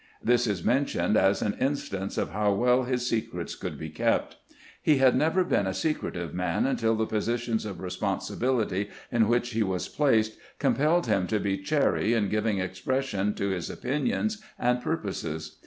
TMs 0.25 0.47
is 0.47 0.63
mentioned 0.63 1.15
as 1.15 1.43
an 1.43 1.53
instance 1.59 2.17
of 2.17 2.31
how 2.31 2.51
well 2.51 2.85
his 2.85 3.07
secrets 3.07 3.53
could 3.53 3.77
be 3.77 3.91
kept. 3.91 4.35
He 4.81 4.97
had 4.97 5.15
never 5.15 5.43
been 5.43 5.67
a 5.67 5.75
secretive 5.75 6.33
man 6.33 6.65
.until 6.65 6.95
the 6.95 7.05
positions 7.05 7.67
of 7.67 7.79
responsibility 7.79 8.89
in 9.11 9.27
which 9.27 9.51
he 9.51 9.61
was 9.61 9.87
placed 9.87 10.39
compelled 10.57 11.05
him 11.05 11.27
to 11.27 11.39
be 11.39 11.59
chary 11.59 12.15
in 12.15 12.29
giving 12.29 12.57
expression 12.57 13.35
to 13.35 13.49
his 13.49 13.69
opinions 13.69 14.41
and 14.57 14.81
purposes. 14.81 15.59